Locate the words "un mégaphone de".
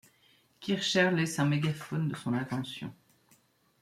1.37-2.15